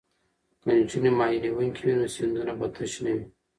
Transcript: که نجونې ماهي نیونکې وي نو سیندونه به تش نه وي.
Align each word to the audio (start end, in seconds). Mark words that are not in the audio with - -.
که 0.61 0.69
نجونې 0.77 1.11
ماهي 1.17 1.37
نیونکې 1.43 1.81
وي 1.85 1.93
نو 1.99 2.07
سیندونه 2.15 2.53
به 2.59 2.67
تش 2.75 2.93
نه 3.03 3.11
وي. 3.15 3.23